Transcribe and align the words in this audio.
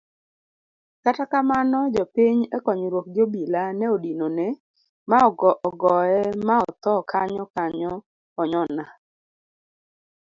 Kata 1.03 1.23
kamano 1.31 1.79
jopiny 1.95 2.39
ekonyruok 2.57 3.05
gi 3.13 3.21
obila 3.25 3.63
ne 3.79 3.85
odinone 3.95 4.47
ma 5.09 5.17
ogoye 5.69 6.19
ma 6.47 6.55
othoo 6.69 7.01
kanyokanyo 7.11 7.93
onyona 8.41 8.85